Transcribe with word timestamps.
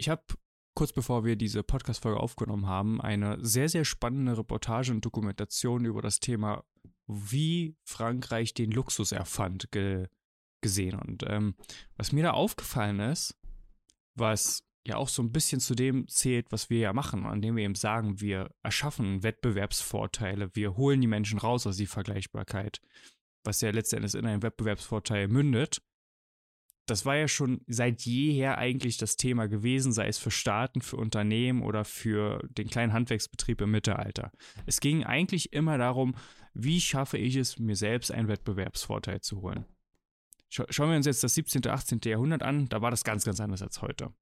Ich 0.00 0.08
habe 0.08 0.22
kurz 0.74 0.94
bevor 0.94 1.26
wir 1.26 1.36
diese 1.36 1.62
Podcast-Folge 1.62 2.18
aufgenommen 2.18 2.66
haben, 2.66 3.02
eine 3.02 3.36
sehr, 3.44 3.68
sehr 3.68 3.84
spannende 3.84 4.38
Reportage 4.38 4.92
und 4.92 5.04
Dokumentation 5.04 5.84
über 5.84 6.00
das 6.00 6.20
Thema, 6.20 6.64
wie 7.06 7.76
Frankreich 7.84 8.54
den 8.54 8.70
Luxus 8.70 9.12
erfand, 9.12 9.70
ge 9.72 10.08
gesehen. 10.62 10.98
Und 10.98 11.24
ähm, 11.26 11.54
was 11.98 12.12
mir 12.12 12.22
da 12.22 12.30
aufgefallen 12.30 13.00
ist, 13.00 13.38
was 14.14 14.62
ja 14.86 14.96
auch 14.96 15.10
so 15.10 15.22
ein 15.22 15.32
bisschen 15.32 15.60
zu 15.60 15.74
dem 15.74 16.08
zählt, 16.08 16.50
was 16.50 16.70
wir 16.70 16.78
ja 16.78 16.94
machen, 16.94 17.26
an 17.26 17.42
dem 17.42 17.56
wir 17.56 17.64
eben 17.64 17.74
sagen, 17.74 18.20
wir 18.22 18.50
erschaffen 18.62 19.22
Wettbewerbsvorteile, 19.22 20.54
wir 20.54 20.78
holen 20.78 21.02
die 21.02 21.06
Menschen 21.08 21.38
raus 21.38 21.66
aus 21.66 21.76
die 21.76 21.86
Vergleichbarkeit, 21.86 22.80
was 23.44 23.60
ja 23.60 23.70
letztendlich 23.70 24.14
in 24.14 24.26
einen 24.26 24.42
Wettbewerbsvorteil 24.42 25.28
mündet. 25.28 25.82
Das 26.90 27.06
war 27.06 27.16
ja 27.16 27.28
schon 27.28 27.60
seit 27.68 28.02
jeher 28.02 28.58
eigentlich 28.58 28.98
das 28.98 29.16
Thema 29.16 29.46
gewesen, 29.46 29.92
sei 29.92 30.08
es 30.08 30.18
für 30.18 30.32
Staaten, 30.32 30.80
für 30.80 30.96
Unternehmen 30.96 31.62
oder 31.62 31.84
für 31.84 32.40
den 32.58 32.68
kleinen 32.68 32.92
Handwerksbetrieb 32.92 33.60
im 33.60 33.70
Mittelalter. 33.70 34.32
Es 34.66 34.80
ging 34.80 35.04
eigentlich 35.04 35.52
immer 35.52 35.78
darum, 35.78 36.16
wie 36.52 36.80
schaffe 36.80 37.16
ich 37.16 37.36
es, 37.36 37.60
mir 37.60 37.76
selbst 37.76 38.10
einen 38.10 38.26
Wettbewerbsvorteil 38.26 39.20
zu 39.20 39.40
holen. 39.40 39.66
Schauen 40.48 40.90
wir 40.90 40.96
uns 40.96 41.06
jetzt 41.06 41.22
das 41.22 41.34
17., 41.34 41.64
18. 41.64 42.00
Jahrhundert 42.06 42.42
an, 42.42 42.68
da 42.68 42.82
war 42.82 42.90
das 42.90 43.04
ganz, 43.04 43.24
ganz 43.24 43.38
anders 43.38 43.62
als 43.62 43.80
heute. 43.82 44.12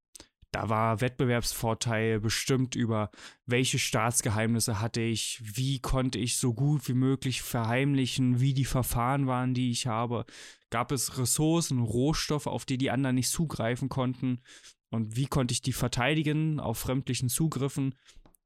Da 0.51 0.67
war 0.67 0.99
Wettbewerbsvorteil 0.99 2.19
bestimmt 2.19 2.75
über, 2.75 3.11
welche 3.45 3.77
Staatsgeheimnisse 3.77 4.81
hatte 4.81 5.01
ich, 5.01 5.39
wie 5.43 5.79
konnte 5.79 6.17
ich 6.17 6.37
so 6.37 6.55
gut 6.55 6.87
wie 6.87 6.95
möglich 6.95 7.43
verheimlichen, 7.43 8.39
wie 8.39 8.55
die 8.55 8.65
Verfahren 8.65 9.27
waren, 9.27 9.53
die 9.53 9.69
ich 9.69 9.85
habe. 9.85 10.25
Gab 10.71 10.91
es 10.91 11.19
Ressourcen, 11.19 11.79
Rohstoffe, 11.79 12.47
auf 12.47 12.65
die 12.65 12.79
die 12.79 12.89
anderen 12.89 13.15
nicht 13.15 13.29
zugreifen 13.29 13.89
konnten? 13.89 14.41
Und 14.89 15.15
wie 15.15 15.27
konnte 15.27 15.51
ich 15.51 15.61
die 15.61 15.73
verteidigen 15.73 16.59
auf 16.59 16.79
fremdlichen 16.79 17.29
Zugriffen? 17.29 17.93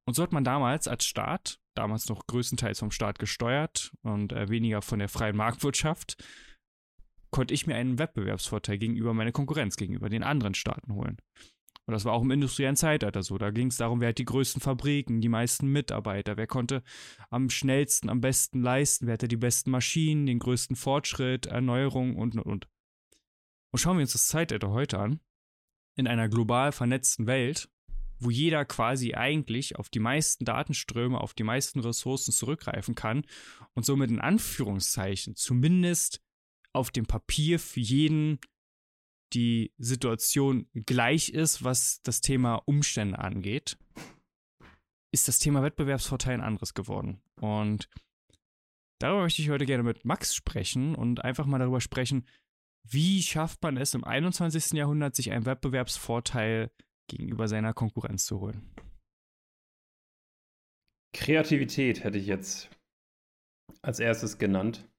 Und 0.05 0.15
so 0.15 0.23
hat 0.23 0.33
man 0.33 0.43
damals 0.43 0.89
als 0.89 1.05
Staat, 1.05 1.59
damals 1.73 2.09
noch 2.09 2.27
größtenteils 2.27 2.79
vom 2.79 2.91
Staat 2.91 3.17
gesteuert 3.17 3.93
und 4.01 4.33
äh, 4.33 4.49
weniger 4.49 4.81
von 4.81 4.99
der 4.99 5.07
freien 5.07 5.37
Marktwirtschaft, 5.37 6.21
konnte 7.31 7.53
ich 7.53 7.65
mir 7.65 7.75
einen 7.75 7.97
Wettbewerbsvorteil 7.97 8.77
gegenüber 8.77 9.13
meiner 9.13 9.31
Konkurrenz, 9.31 9.77
gegenüber 9.77 10.09
den 10.09 10.23
anderen 10.23 10.53
Staaten 10.53 10.93
holen. 10.93 11.17
Und 11.85 11.91
das 11.93 12.05
war 12.05 12.13
auch 12.13 12.21
im 12.21 12.31
industriellen 12.31 12.77
Zeitalter 12.77 13.23
so. 13.23 13.37
Da 13.37 13.51
ging 13.51 13.67
es 13.67 13.77
darum, 13.77 13.99
wer 13.99 14.09
hat 14.09 14.17
die 14.17 14.25
größten 14.25 14.61
Fabriken, 14.61 15.19
die 15.19 15.29
meisten 15.29 15.67
Mitarbeiter, 15.67 16.37
wer 16.37 16.47
konnte 16.47 16.81
am 17.29 17.49
schnellsten, 17.49 18.09
am 18.09 18.21
besten 18.21 18.61
leisten, 18.61 19.05
wer 19.07 19.13
hatte 19.13 19.27
die 19.27 19.37
besten 19.37 19.71
Maschinen, 19.71 20.25
den 20.25 20.39
größten 20.39 20.75
Fortschritt, 20.75 21.45
Erneuerung 21.47 22.15
und, 22.15 22.35
und, 22.35 22.43
und. 22.43 22.67
Und 23.71 23.79
schauen 23.79 23.97
wir 23.97 24.03
uns 24.03 24.13
das 24.13 24.27
Zeitalter 24.27 24.69
heute 24.71 24.99
an. 24.99 25.19
In 25.95 26.07
einer 26.07 26.29
global 26.29 26.71
vernetzten 26.71 27.27
Welt, 27.27 27.69
wo 28.19 28.29
jeder 28.29 28.65
quasi 28.65 29.13
eigentlich 29.13 29.75
auf 29.75 29.89
die 29.89 29.99
meisten 29.99 30.45
Datenströme, 30.45 31.19
auf 31.19 31.33
die 31.33 31.43
meisten 31.43 31.79
Ressourcen 31.81 32.31
zurückgreifen 32.31 32.95
kann 32.95 33.25
und 33.73 33.85
somit 33.85 34.09
in 34.09 34.21
Anführungszeichen 34.21 35.35
zumindest 35.35 36.21
auf 36.71 36.89
dem 36.89 37.05
Papier 37.05 37.59
für 37.59 37.81
jeden 37.81 38.39
die 39.33 39.73
Situation 39.77 40.67
gleich 40.73 41.29
ist, 41.29 41.63
was 41.63 42.01
das 42.03 42.21
Thema 42.21 42.55
Umstände 42.65 43.19
angeht, 43.19 43.77
ist 45.13 45.27
das 45.27 45.39
Thema 45.39 45.63
Wettbewerbsvorteil 45.63 46.35
ein 46.35 46.41
anderes 46.41 46.73
geworden. 46.73 47.21
Und 47.39 47.89
darüber 48.99 49.21
möchte 49.21 49.41
ich 49.41 49.49
heute 49.49 49.65
gerne 49.65 49.83
mit 49.83 50.05
Max 50.05 50.35
sprechen 50.35 50.95
und 50.95 51.23
einfach 51.23 51.45
mal 51.45 51.59
darüber 51.59 51.81
sprechen, 51.81 52.27
wie 52.85 53.21
schafft 53.21 53.61
man 53.63 53.77
es 53.77 53.93
im 53.93 54.03
21. 54.03 54.73
Jahrhundert, 54.73 55.15
sich 55.15 55.31
einen 55.31 55.45
Wettbewerbsvorteil 55.45 56.71
gegenüber 57.07 57.47
seiner 57.47 57.73
Konkurrenz 57.73 58.25
zu 58.25 58.39
holen? 58.39 58.69
Kreativität 61.15 62.03
hätte 62.03 62.17
ich 62.17 62.25
jetzt 62.25 62.69
als 63.81 63.99
erstes 63.99 64.37
genannt. 64.37 64.89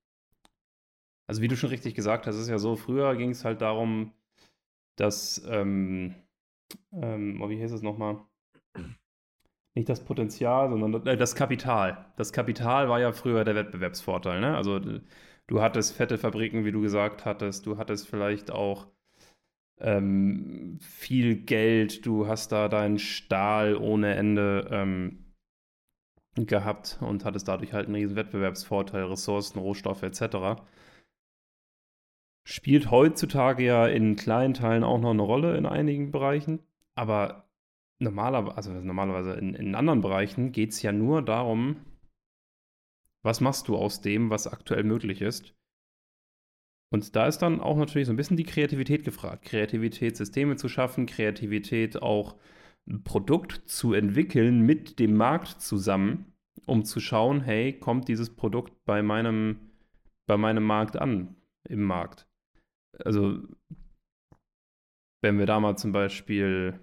Also 1.26 1.42
wie 1.42 1.48
du 1.48 1.56
schon 1.56 1.70
richtig 1.70 1.94
gesagt 1.94 2.26
hast, 2.26 2.37
ist 2.37 2.48
ja 2.48 2.58
so, 2.58 2.76
früher 2.76 3.16
ging 3.16 3.31
es 3.31 3.44
halt 3.44 3.60
darum, 3.60 4.12
das, 4.97 5.44
ähm, 5.49 6.15
ähm, 6.93 7.41
oh, 7.43 7.49
wie 7.49 7.60
heißt 7.60 7.75
es 7.75 7.82
nochmal? 7.82 8.19
Nicht 9.75 9.88
das 9.88 10.05
Potenzial, 10.05 10.71
sondern 10.71 11.06
äh, 11.06 11.16
das 11.16 11.34
Kapital. 11.34 12.12
Das 12.16 12.32
Kapital 12.32 12.88
war 12.88 13.00
ja 13.00 13.12
früher 13.12 13.44
der 13.44 13.56
Wettbewerbsvorteil. 13.56 14.41
Ne? 14.41 14.56
Also 14.56 14.78
du 14.78 15.60
hattest 15.60 15.97
fette 15.97 16.16
Fabriken, 16.16 16.65
wie 16.65 16.72
du 16.72 16.81
gesagt 16.81 17.25
hattest. 17.25 17.66
Du 17.66 17.77
hattest 17.77 18.09
vielleicht 18.09 18.53
auch 18.53 18.87
ähm, 19.81 20.78
viel 20.81 21.37
Geld. 21.37 22.06
Du 22.06 22.28
hast 22.28 22.53
da 22.53 22.69
deinen 22.69 22.99
Stahl 22.99 23.76
ohne 23.76 24.15
Ende 24.15 24.69
ähm, 24.71 25.25
gehabt 26.37 26.99
und 27.00 27.25
hattest 27.25 27.49
dadurch 27.49 27.72
halt 27.72 27.87
einen 27.87 27.97
riesen 27.97 28.16
Wettbewerbsvorteil, 28.16 29.05
Ressourcen, 29.05 29.59
Rohstoffe 29.59 30.03
etc. 30.03 30.62
Spielt 32.47 32.91
heutzutage 32.91 33.65
ja 33.65 33.87
in 33.87 34.16
kleinen 34.16 34.53
Teilen 34.53 34.84
auch 34.84 35.00
noch 35.00 35.10
eine 35.10 35.22
Rolle 35.22 35.56
in 35.56 35.65
einigen 35.65 36.10
Bereichen, 36.10 36.60
aber 36.94 37.49
normalerweise, 37.99 38.56
also 38.56 38.72
normalerweise 38.72 39.32
in, 39.32 39.55
in 39.55 39.75
anderen 39.75 40.03
Bereichen 40.03 40.53
geht 40.53 40.71
es 40.71 40.82
ja 40.82 40.93
nur 40.93 41.22
darum, 41.22 41.77
was 43.22 43.41
machst 43.41 43.69
du 43.69 43.77
aus 43.77 44.03
dem, 44.03 44.28
was 44.28 44.47
aktuell 44.47 44.84
möglich 44.84 45.22
ist. 45.22 45.55
Und 46.91 47.16
da 47.16 47.27
ist 47.27 47.38
dann 47.38 47.60
auch 47.60 47.78
natürlich 47.78 48.06
so 48.06 48.12
ein 48.12 48.16
bisschen 48.16 48.37
die 48.37 48.44
Kreativität 48.44 49.05
gefragt. 49.05 49.47
Kreativität, 49.47 50.16
Systeme 50.16 50.56
zu 50.56 50.69
schaffen, 50.69 51.06
Kreativität 51.06 52.00
auch 52.03 52.37
ein 52.87 53.03
Produkt 53.03 53.62
zu 53.66 53.94
entwickeln 53.94 54.61
mit 54.61 54.99
dem 54.99 55.16
Markt 55.16 55.62
zusammen, 55.62 56.34
um 56.66 56.84
zu 56.84 57.00
schauen, 57.00 57.41
hey, 57.41 57.72
kommt 57.72 58.09
dieses 58.09 58.37
Produkt 58.37 58.84
bei 58.84 59.03
meinem, 59.03 59.72
bei 60.26 60.37
meinem 60.37 60.62
Markt 60.62 60.97
an, 60.97 61.37
im 61.65 61.82
Markt 61.82 62.28
also 63.05 63.38
wenn 65.22 65.38
wir 65.38 65.47
da 65.47 65.59
mal 65.59 65.77
zum 65.77 65.93
Beispiel, 65.93 66.78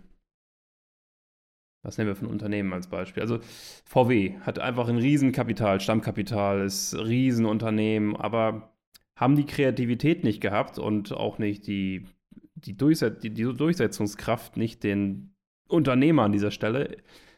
was 1.84 1.98
nehmen 1.98 2.16
wir 2.16 2.22
ein 2.22 2.32
Unternehmen 2.32 2.74
als 2.74 2.88
Beispiel? 2.88 3.22
Also 3.22 3.40
VW 3.86 4.40
hat 4.40 4.60
einfach 4.60 4.88
ein 4.88 4.98
Riesenkapital, 4.98 5.80
Stammkapital, 5.80 6.66
ist 6.66 6.94
ein 6.94 7.02
Riesenunternehmen, 7.02 8.16
aber 8.16 8.76
haben 9.16 9.36
die 9.36 9.46
Kreativität 9.46 10.24
nicht 10.24 10.42
gehabt 10.42 10.80
und 10.80 11.14
auch 11.14 11.38
nicht 11.38 11.68
die, 11.68 12.08
die, 12.56 12.76
Durchset 12.76 13.24
die, 13.24 13.30
die 13.30 13.44
Durchsetzungskraft, 13.44 14.58
nicht 14.58 14.84
den 14.84 15.36
Unternehmer 15.70 16.24
an 16.24 16.32
dieser 16.32 16.52
Stelle, 16.52 16.98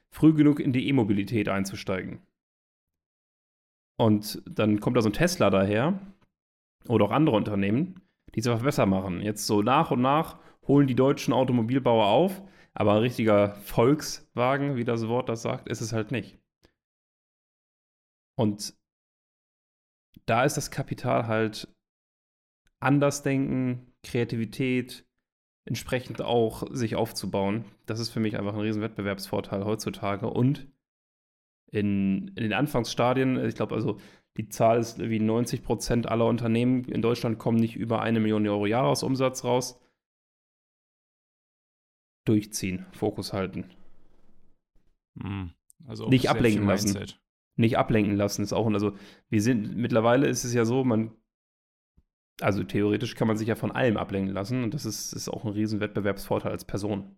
früh 0.10 0.34
genug 0.34 0.62
in 0.62 0.72
die 0.72 0.88
E-Mobilität 0.88 1.50
einzusteigen. 1.50 2.22
Und 4.00 4.42
dann 4.46 4.80
kommt 4.80 4.96
da 4.96 5.02
so 5.02 5.10
ein 5.10 5.14
Tesla 5.14 5.50
daher 5.50 6.00
oder 6.88 7.06
auch 7.06 7.12
andere 7.12 7.36
Unternehmen 7.36 8.03
die 8.34 8.40
es 8.40 8.48
einfach 8.48 8.64
besser 8.64 8.86
machen. 8.86 9.22
Jetzt 9.22 9.48
so 9.48 9.62
nach 9.62 9.92
und 9.92 10.02
nach 10.02 10.40
holen 10.68 10.88
die 10.88 10.96
deutschen 10.96 11.34
Automobilbauer 11.34 12.06
auf, 12.06 12.42
aber 12.74 12.94
ein 12.94 13.00
richtiger 13.00 13.56
Volkswagen, 13.56 14.76
wie 14.76 14.86
das 14.86 15.08
Wort 15.08 15.30
das 15.30 15.42
sagt, 15.42 15.68
ist 15.68 15.82
es 15.82 15.94
halt 15.94 16.12
nicht. 16.12 16.40
Und 18.36 18.74
da 20.26 20.44
ist 20.44 20.58
das 20.58 20.72
Kapital 20.72 21.28
halt 21.28 21.68
anders 22.80 23.24
denken, 23.24 23.94
Kreativität, 24.04 25.06
entsprechend 25.66 26.22
auch 26.22 26.64
sich 26.72 26.96
aufzubauen. 26.96 27.66
Das 27.86 28.00
ist 28.00 28.10
für 28.10 28.20
mich 28.20 28.38
einfach 28.38 28.54
ein 28.54 28.60
riesen 28.60 28.82
Wettbewerbsvorteil 28.82 29.64
heutzutage. 29.64 30.30
Und 30.30 30.68
in, 31.72 32.30
in 32.30 32.44
den 32.44 32.54
Anfangsstadien, 32.54 33.44
ich 33.46 33.56
glaube 33.56 33.76
also, 33.76 34.00
die 34.38 34.50
Zahl 34.50 34.80
ist 34.80 35.00
wie 35.00 35.20
90 35.20 35.64
Prozent 35.64 36.10
aller 36.10 36.26
Unternehmen 36.26 36.86
in 36.86 37.02
Deutschland 37.02 37.38
kommen 37.38 37.60
nicht 37.60 37.76
über 37.76 38.02
eine 38.02 38.20
Million 38.20 38.48
Euro 38.48 38.66
Jahresumsatz 38.66 39.44
raus. 39.44 39.80
Durchziehen, 42.26 42.86
Fokus 42.94 43.34
halten. 43.34 43.69
Hm, 45.19 45.52
also 45.86 46.07
nicht 46.10 46.30
ablenken 46.30 46.66
lassen. 46.66 46.94
Mindset. 46.94 47.22
Nicht 47.56 47.78
ablenken 47.78 48.16
lassen 48.16 48.42
ist 48.42 48.54
auch. 48.54 48.68
Also 48.72 48.98
wir 49.30 49.42
sind 49.42 49.75
mittlerweile 49.75 50.28
ist 50.28 50.44
es 50.44 50.54
ja 50.54 50.66
so, 50.66 50.84
man 50.84 51.12
also 52.42 52.63
theoretisch 52.63 53.16
kann 53.16 53.28
man 53.28 53.38
sich 53.38 53.48
ja 53.48 53.56
von 53.56 53.72
allem 53.72 53.98
ablenken 53.98 54.34
lassen 54.34 54.63
und 54.63 54.74
das 54.74 54.86
ist, 54.86 55.13
ist 55.13 55.30
auch 55.30 55.46
ein 55.46 55.52
riesen 55.52 55.80
Wettbewerbsvorteil 55.80 56.52
als 56.52 56.66
Person. 56.66 57.16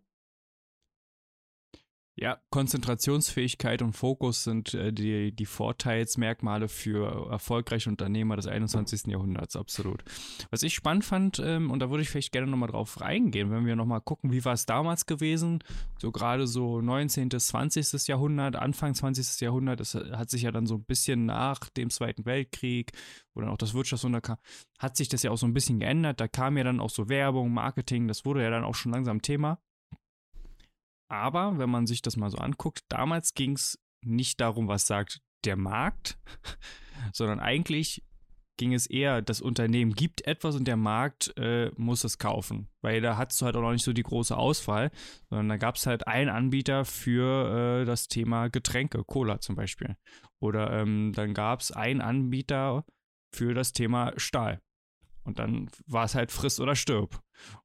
Ja, 2.17 2.39
Konzentrationsfähigkeit 2.49 3.81
und 3.81 3.91
Fokus 3.91 4.45
sind 4.45 4.73
äh, 4.73 4.93
die, 4.93 5.33
die 5.35 5.45
Vorteilsmerkmale 5.45 6.69
für 6.69 7.29
erfolgreiche 7.29 7.89
Unternehmer 7.89 8.37
des 8.37 8.47
21. 8.47 9.07
Jahrhunderts, 9.07 9.57
absolut. 9.57 10.01
Was 10.49 10.63
ich 10.63 10.73
spannend 10.73 11.03
fand, 11.03 11.39
ähm, 11.39 11.69
und 11.69 11.79
da 11.79 11.89
würde 11.89 12.03
ich 12.03 12.09
vielleicht 12.09 12.31
gerne 12.31 12.47
nochmal 12.47 12.69
drauf 12.69 13.01
reingehen, 13.01 13.51
wenn 13.51 13.65
wir 13.65 13.75
nochmal 13.75 13.99
gucken, 13.99 14.31
wie 14.31 14.45
war 14.45 14.53
es 14.53 14.65
damals 14.65 15.07
gewesen, 15.07 15.59
so 15.99 16.13
gerade 16.13 16.47
so 16.47 16.79
19., 16.79 17.31
20. 17.31 18.07
Jahrhundert, 18.07 18.55
Anfang 18.55 18.95
20. 18.95 19.41
Jahrhundert, 19.41 19.81
das 19.81 19.95
hat 19.95 20.29
sich 20.29 20.43
ja 20.43 20.51
dann 20.51 20.67
so 20.67 20.75
ein 20.75 20.85
bisschen 20.85 21.25
nach 21.25 21.67
dem 21.67 21.89
Zweiten 21.89 22.25
Weltkrieg, 22.25 22.93
wo 23.33 23.41
dann 23.41 23.49
auch 23.49 23.57
das 23.57 23.73
Wirtschaftswunder 23.73 24.21
kam, 24.21 24.37
hat 24.79 24.95
sich 24.95 25.09
das 25.09 25.21
ja 25.23 25.31
auch 25.31 25.37
so 25.37 25.47
ein 25.47 25.53
bisschen 25.53 25.81
geändert. 25.81 26.21
Da 26.21 26.29
kam 26.29 26.55
ja 26.55 26.63
dann 26.63 26.79
auch 26.79 26.89
so 26.89 27.09
Werbung, 27.09 27.51
Marketing, 27.51 28.07
das 28.07 28.23
wurde 28.23 28.41
ja 28.41 28.49
dann 28.49 28.63
auch 28.63 28.75
schon 28.75 28.93
langsam 28.93 29.21
Thema. 29.21 29.59
Aber 31.07 31.57
wenn 31.57 31.69
man 31.69 31.87
sich 31.87 32.01
das 32.01 32.17
mal 32.17 32.29
so 32.29 32.37
anguckt, 32.37 32.81
damals 32.89 33.33
ging 33.33 33.53
es 33.53 33.79
nicht 34.01 34.41
darum, 34.41 34.67
was 34.67 34.87
sagt 34.87 35.21
der 35.45 35.55
Markt, 35.55 36.17
sondern 37.13 37.39
eigentlich 37.39 38.03
ging 38.57 38.73
es 38.73 38.87
eher, 38.87 39.21
das 39.21 39.41
Unternehmen 39.41 39.93
gibt 39.93 40.25
etwas 40.25 40.55
und 40.55 40.65
der 40.65 40.77
Markt 40.77 41.33
äh, 41.37 41.71
muss 41.75 42.03
es 42.03 42.17
kaufen. 42.17 42.69
Weil 42.81 43.01
da 43.01 43.17
hattest 43.17 43.41
du 43.41 43.45
halt 43.45 43.55
auch 43.55 43.61
noch 43.61 43.71
nicht 43.71 43.83
so 43.83 43.93
die 43.93 44.03
große 44.03 44.35
Auswahl, 44.35 44.91
sondern 45.29 45.49
da 45.49 45.57
gab 45.57 45.75
es 45.75 45.85
halt 45.85 46.07
einen 46.07 46.29
Anbieter 46.29 46.85
für 46.85 47.81
äh, 47.81 47.85
das 47.85 48.07
Thema 48.07 48.47
Getränke, 48.47 49.03
Cola 49.03 49.41
zum 49.41 49.55
Beispiel. 49.55 49.97
Oder 50.39 50.71
ähm, 50.71 51.11
dann 51.13 51.33
gab 51.33 51.61
es 51.61 51.71
einen 51.71 52.01
Anbieter 52.01 52.85
für 53.33 53.53
das 53.53 53.73
Thema 53.73 54.13
Stahl. 54.15 54.61
Und 55.25 55.39
dann 55.39 55.69
war 55.87 56.05
es 56.05 56.15
halt 56.15 56.31
friss 56.31 56.59
oder 56.59 56.75
stirb. 56.75 57.21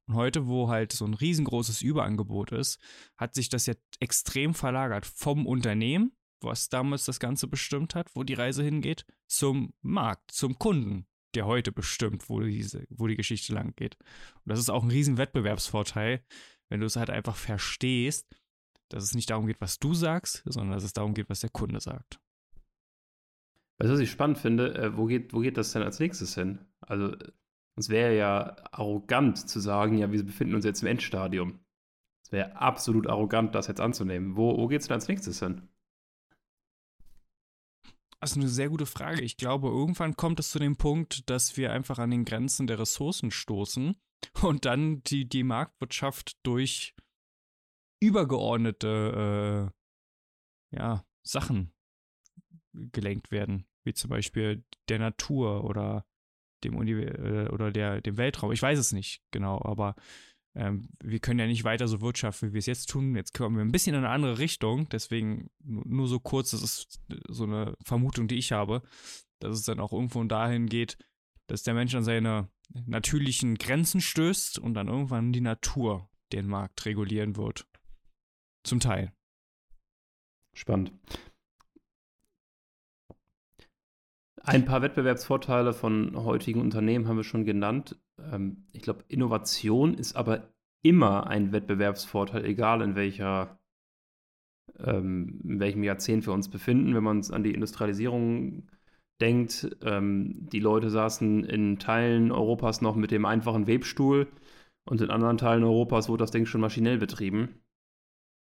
Und 0.07 0.15
heute, 0.15 0.47
wo 0.47 0.67
halt 0.67 0.91
so 0.91 1.05
ein 1.05 1.13
riesengroßes 1.13 1.81
Überangebot 1.81 2.51
ist, 2.51 2.79
hat 3.17 3.35
sich 3.35 3.49
das 3.49 3.67
jetzt 3.67 3.85
extrem 3.99 4.53
verlagert 4.53 5.05
vom 5.05 5.45
Unternehmen 5.47 6.11
was 6.43 6.69
damals 6.69 7.05
das 7.05 7.19
Ganze 7.19 7.47
bestimmt 7.47 7.95
hat, 7.95 8.15
wo 8.15 8.23
die 8.23 8.33
Reise 8.33 8.63
hingeht, 8.63 9.05
zum 9.27 9.73
Markt, 9.81 10.31
zum 10.31 10.57
Kunden, 10.57 11.05
der 11.35 11.45
heute 11.45 11.71
bestimmt, 11.71 12.29
wo, 12.29 12.41
diese, 12.41 12.85
wo 12.89 13.07
die 13.07 13.15
Geschichte 13.15 13.53
lang 13.53 13.73
geht. 13.75 13.97
Und 14.35 14.49
das 14.49 14.59
ist 14.59 14.69
auch 14.69 14.83
ein 14.83 14.91
riesen 14.91 15.17
Wettbewerbsvorteil, 15.17 16.23
wenn 16.69 16.79
du 16.79 16.85
es 16.85 16.95
halt 16.95 17.09
einfach 17.09 17.35
verstehst, 17.35 18.27
dass 18.89 19.03
es 19.03 19.15
nicht 19.15 19.29
darum 19.29 19.47
geht, 19.47 19.61
was 19.61 19.79
du 19.79 19.93
sagst, 19.93 20.43
sondern 20.45 20.73
dass 20.73 20.83
es 20.83 20.93
darum 20.93 21.13
geht, 21.13 21.29
was 21.29 21.39
der 21.39 21.49
Kunde 21.49 21.79
sagt. 21.79 22.19
Weißt 23.77 23.89
du, 23.89 23.93
was 23.93 23.99
ich 23.99 24.11
spannend 24.11 24.37
finde? 24.37 24.75
Äh, 24.75 24.97
wo, 24.97 25.05
geht, 25.05 25.33
wo 25.33 25.39
geht 25.39 25.57
das 25.57 25.71
denn 25.71 25.81
als 25.81 25.99
nächstes 25.99 26.35
hin? 26.35 26.65
Also, 26.81 27.15
es 27.75 27.89
wäre 27.89 28.15
ja 28.15 28.55
arrogant 28.71 29.37
zu 29.49 29.59
sagen, 29.59 29.97
ja, 29.97 30.11
wir 30.11 30.23
befinden 30.23 30.55
uns 30.55 30.65
jetzt 30.65 30.81
im 30.81 30.87
Endstadium. 30.87 31.59
Es 32.23 32.31
wäre 32.31 32.55
absolut 32.55 33.07
arrogant, 33.07 33.55
das 33.55 33.67
jetzt 33.67 33.81
anzunehmen. 33.81 34.35
Wo, 34.35 34.57
wo 34.57 34.67
geht 34.67 34.81
es 34.81 34.87
denn 34.87 34.95
als 34.95 35.07
nächstes 35.07 35.39
hin? 35.39 35.67
Das 38.19 38.31
ist 38.31 38.37
eine 38.37 38.49
sehr 38.49 38.69
gute 38.69 38.85
Frage. 38.85 39.21
Ich 39.21 39.35
glaube, 39.35 39.69
irgendwann 39.69 40.15
kommt 40.15 40.39
es 40.39 40.51
zu 40.51 40.59
dem 40.59 40.77
Punkt, 40.77 41.27
dass 41.29 41.57
wir 41.57 41.71
einfach 41.71 41.97
an 41.97 42.11
den 42.11 42.23
Grenzen 42.23 42.67
der 42.67 42.77
Ressourcen 42.77 43.31
stoßen 43.31 43.95
und 44.43 44.65
dann 44.65 45.01
die, 45.03 45.27
die 45.27 45.43
Marktwirtschaft 45.43 46.37
durch 46.43 46.95
übergeordnete 47.99 49.71
äh, 50.71 50.75
ja, 50.77 51.03
Sachen 51.23 51.73
gelenkt 52.73 53.31
werden, 53.31 53.65
wie 53.83 53.93
zum 53.93 54.09
Beispiel 54.09 54.63
der 54.87 54.99
Natur 54.99 55.63
oder 55.63 56.05
dem 56.63 56.75
Uni 56.75 56.91
äh, 56.91 57.49
oder 57.49 57.71
der, 57.71 58.01
dem 58.01 58.17
Weltraum. 58.17 58.51
Ich 58.51 58.61
weiß 58.61 58.79
es 58.79 58.91
nicht 58.91 59.21
genau, 59.31 59.61
aber 59.63 59.95
ähm, 60.53 60.89
wir 61.01 61.19
können 61.19 61.39
ja 61.39 61.47
nicht 61.47 61.63
weiter 61.63 61.87
so 61.87 62.01
wirtschaften, 62.01 62.49
wie 62.49 62.53
wir 62.53 62.59
es 62.59 62.65
jetzt 62.65 62.89
tun. 62.89 63.15
Jetzt 63.15 63.33
kommen 63.33 63.55
wir 63.55 63.63
ein 63.63 63.71
bisschen 63.71 63.95
in 63.95 64.03
eine 64.03 64.09
andere 64.09 64.37
Richtung. 64.39 64.89
Deswegen 64.89 65.49
nur 65.63 66.07
so 66.07 66.19
kurz, 66.19 66.51
das 66.51 66.61
ist 66.61 67.01
so 67.27 67.43
eine 67.43 67.75
Vermutung, 67.83 68.27
die 68.27 68.37
ich 68.37 68.51
habe, 68.51 68.81
dass 69.39 69.57
es 69.57 69.63
dann 69.63 69.79
auch 69.79 69.93
irgendwo 69.93 70.23
dahin 70.23 70.67
geht, 70.67 70.97
dass 71.47 71.63
der 71.63 71.73
Mensch 71.73 71.95
an 71.95 72.03
seine 72.03 72.49
natürlichen 72.85 73.55
Grenzen 73.55 74.01
stößt 74.01 74.59
und 74.59 74.73
dann 74.73 74.87
irgendwann 74.87 75.33
die 75.33 75.41
Natur 75.41 76.09
den 76.31 76.47
Markt 76.47 76.85
regulieren 76.85 77.35
wird. 77.35 77.67
Zum 78.63 78.79
Teil. 78.79 79.11
Spannend. 80.53 80.93
Ein 84.43 84.65
paar 84.65 84.81
Wettbewerbsvorteile 84.81 85.73
von 85.73 86.15
heutigen 86.15 86.61
Unternehmen 86.61 87.07
haben 87.07 87.17
wir 87.17 87.23
schon 87.23 87.45
genannt. 87.45 87.99
Ähm, 88.19 88.65
ich 88.73 88.81
glaube, 88.81 89.03
Innovation 89.07 89.93
ist 89.93 90.15
aber 90.15 90.49
immer 90.81 91.27
ein 91.27 91.51
Wettbewerbsvorteil, 91.51 92.45
egal 92.45 92.81
in 92.81 92.95
welcher 92.95 93.59
ähm, 94.79 95.41
in 95.43 95.59
welchem 95.59 95.83
Jahrzehnt 95.83 96.25
wir 96.25 96.33
uns 96.33 96.49
befinden. 96.49 96.95
Wenn 96.95 97.03
man 97.03 97.23
an 97.31 97.43
die 97.43 97.53
Industrialisierung 97.53 98.67
denkt, 99.19 99.77
ähm, 99.83 100.49
die 100.51 100.59
Leute 100.59 100.89
saßen 100.89 101.43
in 101.43 101.77
Teilen 101.77 102.31
Europas 102.31 102.81
noch 102.81 102.95
mit 102.95 103.11
dem 103.11 103.25
einfachen 103.25 103.67
Webstuhl 103.67 104.27
und 104.85 105.01
in 105.01 105.11
anderen 105.11 105.37
Teilen 105.37 105.63
Europas 105.63 106.09
wurde 106.09 106.23
das 106.23 106.31
Ding 106.31 106.47
schon 106.47 106.61
maschinell 106.61 106.97
betrieben. 106.97 107.61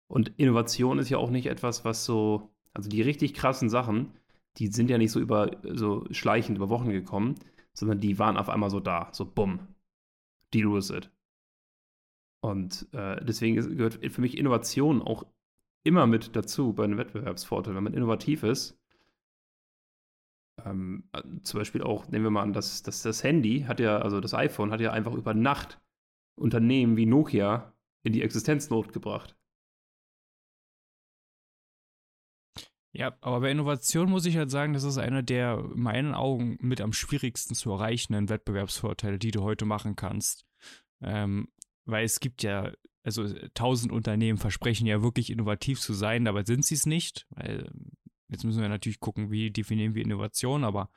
Und 0.08 0.34
Innovation 0.38 0.98
ist 0.98 1.10
ja 1.10 1.18
auch 1.18 1.30
nicht 1.30 1.48
etwas, 1.48 1.86
was 1.86 2.06
so, 2.06 2.50
also 2.74 2.90
die 2.90 3.02
richtig 3.02 3.34
krassen 3.36 3.70
Sachen, 3.70 4.14
die 4.57 4.68
sind 4.68 4.90
ja 4.90 4.98
nicht 4.98 5.12
so 5.12 5.19
über 5.19 5.52
so 5.63 6.06
schleichend 6.12 6.57
über 6.57 6.69
Wochen 6.69 6.90
gekommen, 6.90 7.36
sondern 7.74 8.00
die 8.00 8.19
waren 8.19 8.38
auf 8.38 8.50
einmal 8.50 8.69
so 8.69 8.80
da, 8.80 9.10
so 9.12 9.25
bumm, 9.25 9.60
deal 10.54 10.72
with 10.72 10.90
it. 10.90 11.12
Und 12.42 12.88
äh, 12.94 13.24
deswegen 13.25 13.57
ist, 13.57 13.69
gehört 13.69 14.00
für 14.06 14.22
mich 14.22 14.38
Innovation 14.38 15.02
auch 15.02 15.25
immer 15.84 16.07
mit 16.07 16.36
dazu 16.36 16.74
bei 16.74 16.84
einem 16.84 16.98
Wettbewerbsvorteil. 16.98 17.75
Wenn 17.75 17.84
man 17.84 17.94
innovativ 17.94 18.44
ist, 18.44 18.80
ähm, 20.63 21.10
äh, 21.13 21.22
zum 21.44 21.60
Beispiel 21.60 21.84
auch, 21.84 22.07
nehmen 22.07 22.25
wir 22.25 22.31
mal 22.31 22.44
an, 22.44 22.54
dass, 22.54 22.84
dass 22.84 23.02
das 23.02 23.24
Handy 23.24 23.62
hat 23.62 23.80
ja, 23.80 23.98
also 23.98 24.22
das 24.22 24.34
iPhone 24.34 24.72
hat 24.72 24.81
ja 24.81 24.92
einfach 24.92 25.13
über 25.13 25.34
Nacht 25.34 25.81
Unternehmen 26.36 26.98
wie 26.98 27.06
Nokia 27.06 27.74
in 28.04 28.13
die 28.13 28.22
Existenznot 28.22 28.94
gebracht. 28.94 29.36
Ja, 32.97 33.13
aber 33.19 33.42
bei 33.42 33.51
Innovation 33.51 34.09
muss 34.09 34.25
ich 34.25 34.38
halt 34.38 34.50
sagen, 34.50 34.71
das 34.71 34.86
ist 34.86 34.97
einer 34.97 35.21
der 35.21 35.59
in 35.74 35.81
meinen 35.81 36.13
Augen 36.13 36.57
mit 36.62 36.80
am 36.80 36.94
schwierigsten 36.94 37.53
zu 37.53 37.71
erreichenden 37.71 38.30
Wettbewerbsvorteile, 38.30 39.19
die 39.19 39.31
du 39.31 39.42
heute 39.42 39.65
machen 39.65 39.97
kannst. 39.97 40.45
Ähm, 41.01 41.50
weil 41.83 42.06
es 42.06 42.21
gibt 42.21 42.42
ja, 42.42 42.71
also 43.03 43.27
tausend 43.53 43.92
Unternehmen 43.92 44.38
versprechen 44.38 44.88
ja 44.88 45.03
wirklich 45.03 45.30
innovativ 45.30 45.81
zu 45.81 45.94
sein, 45.94 46.24
dabei 46.24 46.45
sind 46.45 46.63
sie 46.63 46.75
es 46.75 46.86
nicht. 46.86 47.27
Weil 47.31 47.69
jetzt 48.30 48.45
müssen 48.45 48.62
wir 48.62 48.69
natürlich 48.69 49.01
gucken, 49.01 49.30
wie 49.30 49.51
definieren 49.51 49.94
wir 49.94 50.01
Innovation, 50.01 50.63
aber 50.63 50.89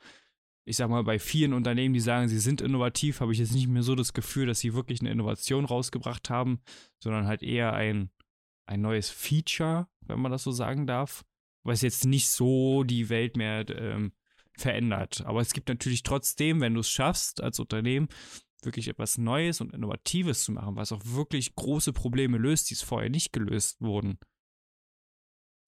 ich 0.63 0.77
sag 0.77 0.89
mal, 0.89 1.03
bei 1.03 1.19
vielen 1.19 1.51
Unternehmen, 1.51 1.93
die 1.93 1.99
sagen, 1.99 2.29
sie 2.29 2.39
sind 2.39 2.61
innovativ, 2.61 3.19
habe 3.19 3.33
ich 3.33 3.39
jetzt 3.39 3.53
nicht 3.53 3.67
mehr 3.67 3.83
so 3.83 3.95
das 3.95 4.13
Gefühl, 4.13 4.45
dass 4.45 4.61
sie 4.61 4.73
wirklich 4.73 5.01
eine 5.01 5.11
Innovation 5.11 5.65
rausgebracht 5.65 6.29
haben, 6.29 6.61
sondern 6.99 7.27
halt 7.27 7.43
eher 7.43 7.73
ein, 7.73 8.09
ein 8.67 8.79
neues 8.79 9.09
Feature, 9.09 9.89
wenn 9.99 10.21
man 10.21 10.31
das 10.31 10.43
so 10.43 10.53
sagen 10.53 10.87
darf 10.87 11.25
was 11.69 11.81
jetzt 11.81 12.05
nicht 12.05 12.29
so 12.29 12.83
die 12.83 13.09
Welt 13.09 13.37
mehr 13.37 13.67
ähm, 13.69 14.11
verändert. 14.57 15.23
Aber 15.25 15.39
es 15.39 15.53
gibt 15.53 15.69
natürlich 15.69 16.03
trotzdem, 16.03 16.61
wenn 16.61 16.73
du 16.73 16.81
es 16.81 16.89
schaffst, 16.89 17.41
als 17.41 17.59
Unternehmen 17.59 18.09
wirklich 18.63 18.89
etwas 18.89 19.17
Neues 19.17 19.61
und 19.61 19.73
Innovatives 19.73 20.43
zu 20.43 20.51
machen, 20.51 20.75
was 20.75 20.91
auch 20.91 21.01
wirklich 21.05 21.55
große 21.55 21.93
Probleme 21.93 22.37
löst, 22.37 22.69
die 22.69 22.73
es 22.73 22.81
vorher 22.81 23.09
nicht 23.09 23.31
gelöst 23.31 23.79
wurden, 23.81 24.19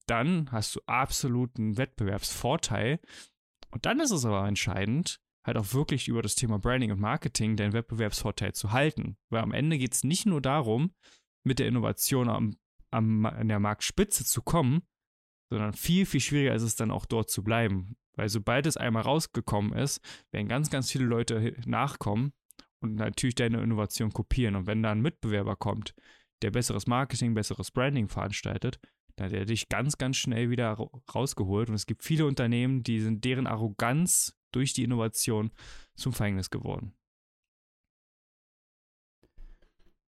dann 0.06 0.50
hast 0.52 0.76
du 0.76 0.80
absoluten 0.86 1.78
Wettbewerbsvorteil. 1.78 3.00
Und 3.70 3.86
dann 3.86 4.00
ist 4.00 4.10
es 4.10 4.26
aber 4.26 4.46
entscheidend, 4.46 5.20
halt 5.44 5.56
auch 5.56 5.72
wirklich 5.72 6.08
über 6.08 6.22
das 6.22 6.34
Thema 6.34 6.58
Branding 6.58 6.92
und 6.92 7.00
Marketing 7.00 7.56
deinen 7.56 7.72
Wettbewerbsvorteil 7.72 8.52
zu 8.52 8.72
halten. 8.72 9.16
Weil 9.30 9.42
am 9.42 9.52
Ende 9.52 9.78
geht 9.78 9.94
es 9.94 10.04
nicht 10.04 10.26
nur 10.26 10.40
darum, 10.40 10.92
mit 11.44 11.58
der 11.58 11.68
Innovation 11.68 12.28
am, 12.28 12.56
am, 12.90 13.24
an 13.26 13.48
der 13.48 13.58
Marktspitze 13.58 14.24
zu 14.24 14.42
kommen, 14.42 14.82
sondern 15.52 15.74
viel, 15.74 16.06
viel 16.06 16.20
schwieriger 16.20 16.54
ist 16.54 16.62
es 16.62 16.76
dann 16.76 16.90
auch 16.90 17.06
dort 17.06 17.30
zu 17.30 17.44
bleiben. 17.44 17.96
Weil 18.14 18.28
sobald 18.28 18.66
es 18.66 18.76
einmal 18.76 19.02
rausgekommen 19.02 19.72
ist, 19.72 20.00
werden 20.30 20.48
ganz, 20.48 20.70
ganz 20.70 20.90
viele 20.90 21.04
Leute 21.04 21.54
nachkommen 21.66 22.32
und 22.80 22.94
natürlich 22.94 23.34
deine 23.34 23.62
Innovation 23.62 24.12
kopieren. 24.12 24.56
Und 24.56 24.66
wenn 24.66 24.82
da 24.82 24.90
ein 24.90 25.00
Mitbewerber 25.00 25.56
kommt, 25.56 25.94
der 26.42 26.50
besseres 26.50 26.86
Marketing, 26.86 27.34
besseres 27.34 27.70
Branding 27.70 28.08
veranstaltet, 28.08 28.80
dann 29.16 29.26
hat 29.26 29.32
er 29.34 29.44
dich 29.44 29.68
ganz, 29.68 29.98
ganz 29.98 30.16
schnell 30.16 30.50
wieder 30.50 30.72
rausgeholt. 31.14 31.68
Und 31.68 31.74
es 31.74 31.86
gibt 31.86 32.02
viele 32.02 32.26
Unternehmen, 32.26 32.82
die 32.82 33.00
sind 33.00 33.24
deren 33.24 33.46
Arroganz 33.46 34.38
durch 34.52 34.72
die 34.72 34.84
Innovation 34.84 35.50
zum 35.94 36.12
Verhängnis 36.12 36.50
geworden. 36.50 36.94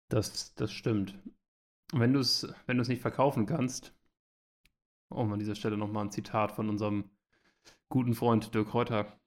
Das, 0.08 0.54
das 0.54 0.72
stimmt. 0.72 1.18
Wenn 1.92 2.12
du 2.12 2.20
es 2.20 2.52
wenn 2.66 2.76
nicht 2.76 3.02
verkaufen 3.02 3.46
kannst, 3.46 3.94
um 5.14 5.32
an 5.32 5.38
dieser 5.38 5.54
Stelle 5.54 5.76
nochmal 5.76 6.04
ein 6.04 6.10
Zitat 6.10 6.52
von 6.52 6.68
unserem 6.68 7.10
guten 7.88 8.14
Freund 8.14 8.54
Dirk 8.54 8.74
Reuter 8.74 9.18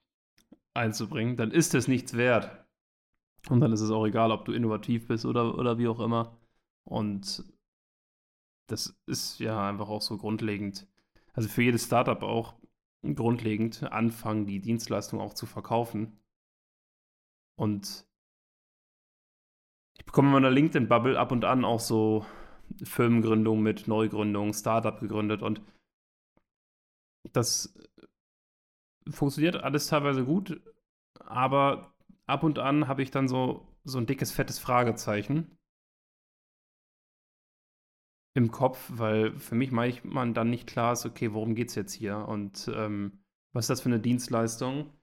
einzubringen, 0.74 1.36
dann 1.36 1.51
ist 1.51 1.74
es 1.74 1.88
nichts 1.88 2.15
wert. 2.15 2.65
Und 3.50 3.62
dann 3.62 3.72
ist 3.72 3.82
es 3.82 3.91
auch 3.91 4.06
egal, 4.06 4.32
ob 4.32 4.46
du 4.46 4.51
innovativ 4.51 5.08
bist 5.08 5.25
oder, 5.25 5.58
oder 5.58 5.77
wie 5.77 5.88
auch 5.88 6.00
immer. 6.00 6.38
Und 6.84 7.44
das 8.67 8.98
ist 9.06 9.39
ja 9.39 9.67
einfach 9.67 9.89
auch 9.89 10.01
so 10.01 10.17
grundlegend. 10.17 10.88
Also 11.34 11.48
für 11.50 11.63
jedes 11.63 11.86
Startup 11.86 12.22
auch 12.24 12.56
grundlegend 13.03 13.84
anfangen, 13.84 14.46
die 14.46 14.60
Dienstleistung 14.60 15.22
auch 15.22 15.34
zu 15.34 15.46
verkaufen. 15.46 16.20
Und 17.56 18.06
ich 19.98 20.06
bekomme 20.06 20.27
in 20.27 20.34
meiner 20.34 20.51
LinkedIn-Bubble 20.51 21.17
ab 21.17 21.32
und 21.32 21.46
an 21.46 21.65
auch 21.65 21.79
so 21.79 22.25
Firmengründung 22.84 23.62
mit 23.62 23.88
Neugründung, 23.88 24.53
Startup 24.53 25.00
gegründet 25.00 25.41
und 25.41 25.62
das 27.34 27.78
funktioniert 29.10 29.56
alles 29.58 29.88
teilweise 29.88 30.26
gut, 30.26 30.62
aber 31.20 31.94
ab 32.26 32.44
und 32.44 32.60
an 32.60 32.88
habe 32.88 33.04
ich 33.04 33.12
dann 33.12 33.28
so, 33.28 33.68
so 33.84 33.98
ein 33.98 34.06
dickes, 34.06 34.32
fettes 34.32 34.60
Fragezeichen. 34.60 35.58
im 38.38 38.52
Kopf, 38.52 38.92
weil 38.94 39.34
für 39.38 39.56
mich 39.56 39.72
manchmal 39.72 40.32
dann 40.32 40.52
nicht 40.52 40.68
klar 40.68 40.94
ist, 40.94 41.06
okay, 41.08 41.34
worum 41.34 41.56
geht 41.56 41.70
es 41.70 41.76
jetzt 41.76 41.94
hier 41.94 42.20
und 42.28 42.72
ähm, 42.74 43.24
was 43.52 43.66
ist 43.66 43.70
das 43.70 43.82
für 43.82 43.90
eine 43.90 44.00
Dienstleistung? 44.00 44.94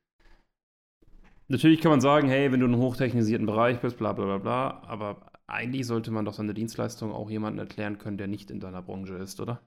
Natürlich 1.49 1.81
kann 1.81 1.91
man 1.91 2.01
sagen, 2.01 2.29
hey, 2.29 2.53
wenn 2.53 2.61
du 2.61 2.67
in 2.67 2.73
einem 2.73 2.81
hochtechnisierten 2.81 3.47
Bereich 3.47 3.81
bist, 3.81 3.99
bla 3.99 4.13
bla 4.13 4.25
bla 4.25 4.39
bla, 4.39 4.83
aber 4.85 5.33
eigentlich 5.49 5.85
sollte 5.87 6.13
man 6.13 6.25
doch 6.25 6.33
so 6.33 6.43
eine 6.43 6.55
Dienstleistung 6.55 7.13
auch 7.13 7.29
jemandem 7.29 7.67
erklären 7.67 7.99
können, 7.99 8.19
der 8.19 8.29
nicht 8.29 8.53
in 8.53 8.61
deiner 8.61 8.83
Branche 8.83 9.17
ist, 9.17 9.41
oder? 9.41 9.61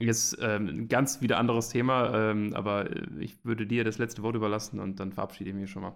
Jetzt 0.00 0.38
ähm, 0.40 0.66
ein 0.66 0.88
ganz 0.88 1.20
wieder 1.20 1.38
anderes 1.38 1.68
Thema, 1.68 2.30
ähm, 2.30 2.54
aber 2.54 2.88
ich 3.18 3.44
würde 3.44 3.66
dir 3.66 3.84
das 3.84 3.98
letzte 3.98 4.22
Wort 4.22 4.34
überlassen 4.34 4.80
und 4.80 4.98
dann 4.98 5.12
verabschiede 5.12 5.50
ich 5.50 5.56
mich 5.56 5.70
schon 5.70 5.82
mal. 5.82 5.94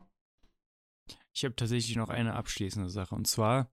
Ich 1.33 1.45
habe 1.45 1.57
tatsächlich 1.57 1.97
noch 1.97 2.11
eine 2.11 2.35
abschließende 2.35 2.91
Sache 2.91 3.15
und 3.15 3.27
zwar, 3.27 3.73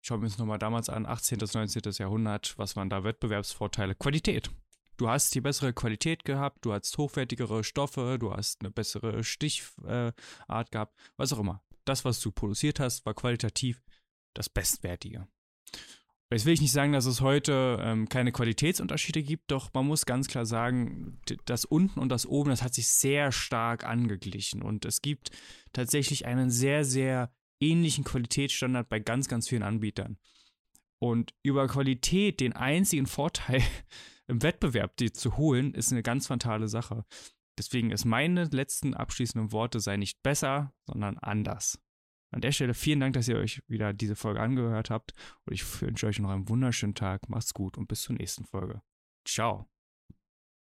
schauen 0.00 0.22
wir 0.22 0.26
uns 0.26 0.38
nochmal 0.38 0.58
damals 0.58 0.88
an, 0.88 1.04
18. 1.04 1.38
bis 1.38 1.52
19. 1.52 1.82
Jahrhundert, 1.98 2.56
was 2.56 2.74
waren 2.74 2.88
da 2.88 3.04
Wettbewerbsvorteile? 3.04 3.94
Qualität. 3.94 4.50
Du 4.96 5.08
hast 5.08 5.34
die 5.34 5.40
bessere 5.40 5.72
Qualität 5.72 6.24
gehabt, 6.24 6.64
du 6.64 6.72
hast 6.72 6.96
hochwertigere 6.96 7.62
Stoffe, 7.62 8.18
du 8.18 8.32
hast 8.32 8.60
eine 8.60 8.70
bessere 8.70 9.24
Stichart 9.24 10.16
äh, 10.48 10.64
gehabt, 10.70 10.98
was 11.16 11.32
auch 11.32 11.38
immer. 11.38 11.62
Das, 11.84 12.04
was 12.04 12.20
du 12.20 12.32
produziert 12.32 12.80
hast, 12.80 13.04
war 13.06 13.14
qualitativ 13.14 13.82
das 14.34 14.48
Bestwertige. 14.48 15.26
Jetzt 16.32 16.46
will 16.46 16.52
ich 16.52 16.60
nicht 16.60 16.70
sagen, 16.70 16.92
dass 16.92 17.06
es 17.06 17.20
heute 17.20 17.80
ähm, 17.82 18.08
keine 18.08 18.30
Qualitätsunterschiede 18.30 19.22
gibt, 19.24 19.50
doch 19.50 19.74
man 19.74 19.86
muss 19.86 20.06
ganz 20.06 20.28
klar 20.28 20.46
sagen, 20.46 21.18
das 21.44 21.64
unten 21.64 21.98
und 21.98 22.08
das 22.08 22.24
oben, 22.24 22.50
das 22.50 22.62
hat 22.62 22.72
sich 22.72 22.86
sehr 22.86 23.32
stark 23.32 23.84
angeglichen. 23.84 24.62
Und 24.62 24.84
es 24.84 25.02
gibt 25.02 25.30
tatsächlich 25.72 26.26
einen 26.26 26.50
sehr, 26.50 26.84
sehr 26.84 27.32
ähnlichen 27.60 28.04
Qualitätsstandard 28.04 28.88
bei 28.88 29.00
ganz, 29.00 29.26
ganz 29.26 29.48
vielen 29.48 29.64
Anbietern. 29.64 30.18
Und 31.00 31.34
über 31.42 31.66
Qualität 31.66 32.38
den 32.38 32.52
einzigen 32.52 33.06
Vorteil 33.06 33.62
im 34.28 34.40
Wettbewerb 34.42 34.96
die 34.98 35.12
zu 35.12 35.36
holen, 35.36 35.74
ist 35.74 35.90
eine 35.90 36.04
ganz 36.04 36.28
fatale 36.28 36.68
Sache. 36.68 37.04
Deswegen 37.58 37.90
ist 37.90 38.04
meine 38.04 38.44
letzten 38.44 38.94
abschließenden 38.94 39.50
Worte 39.50 39.80
sei 39.80 39.96
nicht 39.96 40.22
besser, 40.22 40.72
sondern 40.86 41.18
anders. 41.18 41.80
An 42.30 42.40
der 42.40 42.52
Stelle 42.52 42.74
vielen 42.74 43.00
Dank, 43.00 43.14
dass 43.14 43.28
ihr 43.28 43.36
euch 43.36 43.62
wieder 43.66 43.92
diese 43.92 44.16
Folge 44.16 44.40
angehört 44.40 44.90
habt 44.90 45.12
und 45.44 45.52
ich 45.52 45.80
wünsche 45.80 46.06
euch 46.06 46.18
noch 46.18 46.30
einen 46.30 46.48
wunderschönen 46.48 46.94
Tag. 46.94 47.28
Macht's 47.28 47.54
gut 47.54 47.76
und 47.76 47.88
bis 47.88 48.02
zur 48.02 48.16
nächsten 48.16 48.44
Folge. 48.44 48.82
Ciao. 49.24 49.68